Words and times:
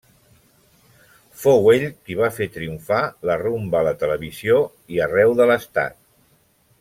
Fou 1.41 1.67
ell 1.73 1.83
qui 2.07 2.15
va 2.21 2.29
fer 2.39 2.47
triomfar 2.57 3.01
la 3.31 3.37
rumba 3.45 3.77
a 3.81 3.87
la 3.91 3.95
televisió 4.05 4.57
i 4.97 5.03
arreu 5.09 5.37
de 5.43 5.49
l'estat. 5.53 6.01